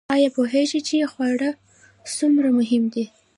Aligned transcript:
ایا 0.15 0.29
پوهیږئ 0.35 0.81
چې 0.87 1.09
خواړه 1.11 1.49
څومره 2.17 2.49
مهم 2.59 2.83
دي؟ 2.93 3.05